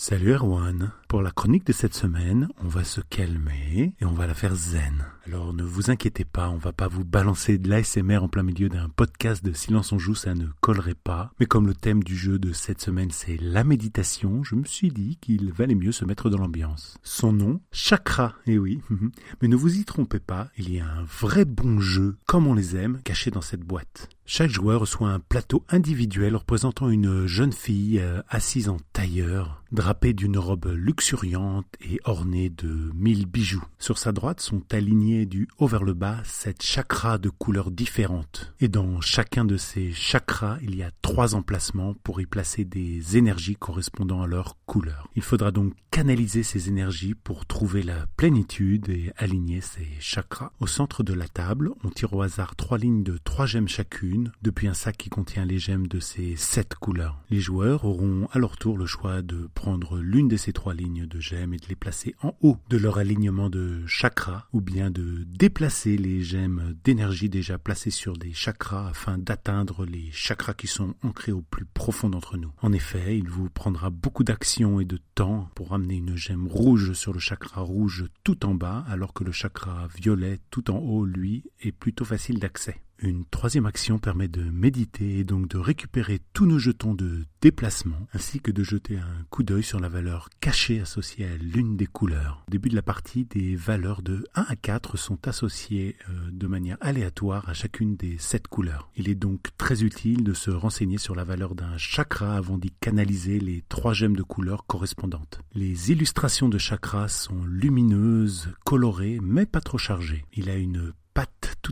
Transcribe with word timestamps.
Salut 0.00 0.30
Erwan. 0.30 0.92
Pour 1.08 1.22
la 1.22 1.32
chronique 1.32 1.66
de 1.66 1.72
cette 1.72 1.92
semaine, 1.92 2.46
on 2.62 2.68
va 2.68 2.84
se 2.84 3.00
calmer 3.00 3.94
et 4.00 4.04
on 4.04 4.12
va 4.12 4.28
la 4.28 4.34
faire 4.34 4.54
zen. 4.54 5.04
Alors 5.26 5.52
ne 5.52 5.64
vous 5.64 5.90
inquiétez 5.90 6.24
pas, 6.24 6.50
on 6.50 6.56
va 6.56 6.72
pas 6.72 6.86
vous 6.86 7.04
balancer 7.04 7.58
de 7.58 7.68
l'ASMR 7.68 8.18
en 8.18 8.28
plein 8.28 8.44
milieu 8.44 8.68
d'un 8.68 8.88
podcast 8.90 9.44
de 9.44 9.52
Silence 9.52 9.90
on 9.90 9.98
joue, 9.98 10.14
ça 10.14 10.34
ne 10.34 10.46
collerait 10.60 10.94
pas. 10.94 11.32
Mais 11.40 11.46
comme 11.46 11.66
le 11.66 11.74
thème 11.74 12.04
du 12.04 12.16
jeu 12.16 12.38
de 12.38 12.52
cette 12.52 12.80
semaine 12.80 13.10
c'est 13.10 13.38
la 13.38 13.64
méditation, 13.64 14.44
je 14.44 14.54
me 14.54 14.64
suis 14.66 14.92
dit 14.92 15.18
qu'il 15.20 15.52
valait 15.52 15.74
mieux 15.74 15.90
se 15.90 16.04
mettre 16.04 16.30
dans 16.30 16.38
l'ambiance. 16.38 16.96
Son 17.02 17.32
nom, 17.32 17.60
Chakra, 17.72 18.36
eh 18.46 18.56
oui. 18.56 18.80
Mais 19.42 19.48
ne 19.48 19.56
vous 19.56 19.78
y 19.78 19.84
trompez 19.84 20.20
pas, 20.20 20.48
il 20.56 20.72
y 20.72 20.78
a 20.78 20.86
un 20.88 21.02
vrai 21.02 21.44
bon 21.44 21.80
jeu, 21.80 22.16
comme 22.24 22.46
on 22.46 22.54
les 22.54 22.76
aime, 22.76 23.00
caché 23.02 23.32
dans 23.32 23.40
cette 23.40 23.64
boîte. 23.64 24.08
Chaque 24.30 24.50
joueur 24.50 24.82
reçoit 24.82 25.08
un 25.08 25.20
plateau 25.20 25.64
individuel 25.70 26.36
représentant 26.36 26.90
une 26.90 27.24
jeune 27.24 27.54
fille 27.54 27.98
euh, 27.98 28.20
assise 28.28 28.68
en 28.68 28.76
tailleur, 28.92 29.64
drapée 29.72 30.12
d'une 30.12 30.36
robe 30.36 30.66
luxuriante 30.66 31.64
et 31.80 31.98
ornée 32.04 32.50
de 32.50 32.90
mille 32.94 33.24
bijoux. 33.24 33.64
Sur 33.78 33.96
sa 33.96 34.12
droite 34.12 34.40
sont 34.40 34.62
alignés 34.70 35.24
du 35.24 35.48
haut 35.56 35.66
vers 35.66 35.82
le 35.82 35.94
bas 35.94 36.18
sept 36.24 36.62
chakras 36.62 37.16
de 37.16 37.30
couleurs 37.30 37.70
différentes. 37.70 38.52
Et 38.60 38.68
dans 38.68 39.00
chacun 39.00 39.46
de 39.46 39.56
ces 39.56 39.92
chakras, 39.92 40.58
il 40.60 40.76
y 40.76 40.82
a 40.82 40.90
trois 41.00 41.34
emplacements 41.34 41.94
pour 42.04 42.20
y 42.20 42.26
placer 42.26 42.66
des 42.66 43.16
énergies 43.16 43.56
correspondant 43.56 44.20
à 44.20 44.26
leur 44.26 44.58
couleur. 44.66 45.08
Il 45.16 45.22
faudra 45.22 45.52
donc 45.52 45.72
canaliser 45.90 46.42
ces 46.42 46.68
énergies 46.68 47.14
pour 47.14 47.46
trouver 47.46 47.82
la 47.82 48.06
plénitude 48.18 48.90
et 48.90 49.10
aligner 49.16 49.62
ces 49.62 49.88
chakras. 50.00 50.52
Au 50.60 50.66
centre 50.66 51.02
de 51.02 51.14
la 51.14 51.28
table, 51.28 51.70
on 51.82 51.88
tire 51.88 52.12
au 52.12 52.20
hasard 52.20 52.56
trois 52.56 52.76
lignes 52.76 53.02
de 53.02 53.18
trois 53.24 53.46
gemmes 53.46 53.68
chacune 53.68 54.17
depuis 54.42 54.68
un 54.68 54.74
sac 54.74 54.96
qui 54.96 55.08
contient 55.08 55.44
les 55.44 55.58
gemmes 55.58 55.86
de 55.86 56.00
ces 56.00 56.36
sept 56.36 56.74
couleurs. 56.74 57.20
Les 57.30 57.40
joueurs 57.40 57.84
auront 57.84 58.28
à 58.32 58.38
leur 58.38 58.56
tour 58.56 58.78
le 58.78 58.86
choix 58.86 59.22
de 59.22 59.48
prendre 59.54 59.98
l'une 59.98 60.28
de 60.28 60.36
ces 60.36 60.52
trois 60.52 60.74
lignes 60.74 61.06
de 61.06 61.20
gemmes 61.20 61.54
et 61.54 61.58
de 61.58 61.66
les 61.68 61.76
placer 61.76 62.14
en 62.22 62.34
haut 62.40 62.58
de 62.68 62.76
leur 62.76 62.98
alignement 62.98 63.50
de 63.50 63.86
chakras, 63.86 64.46
ou 64.52 64.60
bien 64.60 64.90
de 64.90 65.24
déplacer 65.26 65.96
les 65.96 66.22
gemmes 66.22 66.74
d'énergie 66.84 67.28
déjà 67.28 67.58
placées 67.58 67.90
sur 67.90 68.16
des 68.16 68.32
chakras 68.32 68.88
afin 68.88 69.18
d'atteindre 69.18 69.84
les 69.84 70.10
chakras 70.12 70.54
qui 70.54 70.66
sont 70.66 70.94
ancrés 71.02 71.32
au 71.32 71.42
plus 71.42 71.64
profond 71.64 72.10
d'entre 72.10 72.36
nous. 72.36 72.52
En 72.62 72.72
effet, 72.72 73.18
il 73.18 73.28
vous 73.28 73.50
prendra 73.50 73.90
beaucoup 73.90 74.24
d'action 74.24 74.80
et 74.80 74.84
de 74.84 74.98
temps 75.14 75.50
pour 75.54 75.74
amener 75.74 75.96
une 75.96 76.16
gemme 76.16 76.46
rouge 76.46 76.92
sur 76.92 77.12
le 77.12 77.18
chakra 77.18 77.60
rouge 77.60 78.06
tout 78.24 78.46
en 78.46 78.54
bas, 78.54 78.84
alors 78.88 79.12
que 79.12 79.24
le 79.24 79.32
chakra 79.32 79.88
violet 79.94 80.40
tout 80.50 80.70
en 80.70 80.78
haut, 80.78 81.04
lui, 81.04 81.44
est 81.60 81.72
plutôt 81.72 82.04
facile 82.04 82.38
d'accès. 82.38 82.80
Une 83.00 83.24
troisième 83.24 83.66
action 83.66 83.98
permet 83.98 84.26
de 84.26 84.42
méditer 84.42 85.18
et 85.18 85.24
donc 85.24 85.46
de 85.48 85.56
récupérer 85.56 86.20
tous 86.32 86.46
nos 86.46 86.58
jetons 86.58 86.94
de 86.94 87.24
déplacement, 87.40 88.08
ainsi 88.12 88.40
que 88.40 88.50
de 88.50 88.64
jeter 88.64 88.96
un 88.96 89.24
coup 89.30 89.44
d'œil 89.44 89.62
sur 89.62 89.78
la 89.78 89.88
valeur 89.88 90.28
cachée 90.40 90.80
associée 90.80 91.26
à 91.26 91.36
l'une 91.36 91.76
des 91.76 91.86
couleurs. 91.86 92.42
Au 92.48 92.50
début 92.50 92.68
de 92.68 92.74
la 92.74 92.82
partie, 92.82 93.24
des 93.24 93.54
valeurs 93.54 94.02
de 94.02 94.26
1 94.34 94.46
à 94.48 94.56
4 94.56 94.96
sont 94.96 95.28
associées 95.28 95.96
euh, 96.08 96.12
de 96.32 96.46
manière 96.48 96.76
aléatoire 96.80 97.48
à 97.48 97.54
chacune 97.54 97.94
des 97.94 98.18
sept 98.18 98.48
couleurs. 98.48 98.90
Il 98.96 99.08
est 99.08 99.14
donc 99.14 99.46
très 99.56 99.84
utile 99.84 100.24
de 100.24 100.34
se 100.34 100.50
renseigner 100.50 100.98
sur 100.98 101.14
la 101.14 101.22
valeur 101.22 101.54
d'un 101.54 101.76
chakra 101.76 102.36
avant 102.36 102.58
d'y 102.58 102.72
canaliser 102.80 103.38
les 103.38 103.62
trois 103.68 103.92
gemmes 103.92 104.16
de 104.16 104.24
couleurs 104.24 104.66
correspondantes. 104.66 105.40
Les 105.54 105.92
illustrations 105.92 106.48
de 106.48 106.58
chakras 106.58 107.08
sont 107.08 107.44
lumineuses, 107.44 108.48
colorées, 108.64 109.20
mais 109.22 109.46
pas 109.46 109.60
trop 109.60 109.78
chargées. 109.78 110.24
Il 110.32 110.50
a 110.50 110.56
une 110.56 110.92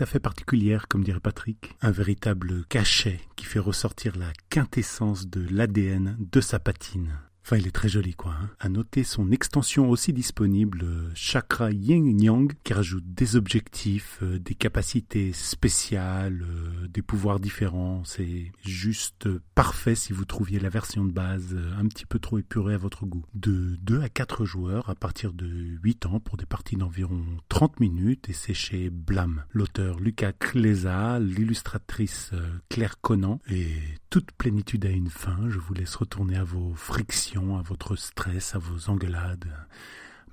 tout 0.00 0.04
à 0.04 0.06
fait 0.06 0.18
particulière, 0.18 0.88
comme 0.88 1.04
dirait 1.04 1.20
Patrick, 1.20 1.76
un 1.82 1.90
véritable 1.90 2.64
cachet 2.70 3.20
qui 3.36 3.44
fait 3.44 3.58
ressortir 3.58 4.16
la 4.16 4.32
quintessence 4.48 5.28
de 5.28 5.46
l'ADN 5.50 6.16
de 6.18 6.40
sa 6.40 6.58
patine. 6.58 7.18
Enfin, 7.44 7.58
il 7.58 7.66
est 7.66 7.70
très 7.70 7.90
joli, 7.90 8.14
quoi. 8.14 8.32
Hein. 8.32 8.48
À 8.60 8.70
noter 8.70 9.04
son 9.04 9.30
extension 9.30 9.90
aussi 9.90 10.14
disponible, 10.14 10.84
euh, 10.84 11.10
Chakra 11.14 11.70
Yin 11.70 12.18
Yang, 12.18 12.52
qui 12.64 12.72
rajoute 12.72 13.04
des 13.12 13.36
objectifs, 13.36 14.20
euh, 14.22 14.38
des 14.38 14.54
capacités 14.54 15.34
spéciales, 15.34 16.46
euh, 16.48 16.79
des 16.92 17.02
pouvoirs 17.02 17.40
différents. 17.40 18.02
C'est 18.04 18.52
juste 18.64 19.28
parfait 19.54 19.94
si 19.94 20.12
vous 20.12 20.24
trouviez 20.24 20.58
la 20.60 20.68
version 20.68 21.04
de 21.04 21.12
base 21.12 21.56
un 21.78 21.86
petit 21.86 22.06
peu 22.06 22.18
trop 22.18 22.38
épurée 22.38 22.74
à 22.74 22.78
votre 22.78 23.06
goût. 23.06 23.24
De 23.34 23.76
2 23.82 24.02
à 24.02 24.08
4 24.08 24.44
joueurs 24.44 24.90
à 24.90 24.94
partir 24.94 25.32
de 25.32 25.46
8 25.46 26.06
ans 26.06 26.20
pour 26.20 26.36
des 26.36 26.46
parties 26.46 26.76
d'environ 26.76 27.22
30 27.48 27.80
minutes 27.80 28.28
et 28.28 28.32
c'est 28.32 28.54
chez 28.54 28.90
Blam. 28.90 29.44
L'auteur 29.50 30.00
Lucas 30.00 30.32
Clesa, 30.32 31.18
l'illustratrice 31.18 32.32
Claire 32.68 33.00
Conan 33.00 33.40
et 33.48 33.68
toute 34.10 34.32
plénitude 34.32 34.86
a 34.86 34.90
une 34.90 35.10
fin. 35.10 35.48
Je 35.48 35.58
vous 35.58 35.74
laisse 35.74 35.94
retourner 35.94 36.36
à 36.36 36.44
vos 36.44 36.74
frictions, 36.74 37.56
à 37.56 37.62
votre 37.62 37.96
stress, 37.96 38.54
à 38.54 38.58
vos 38.58 38.90
engueulades. 38.90 39.48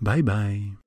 Bye 0.02 0.24
bye. 0.24 0.87